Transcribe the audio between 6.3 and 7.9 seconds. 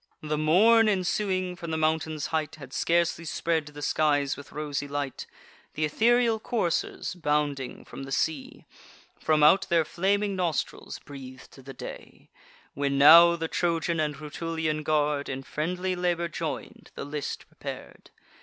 coursers, bounding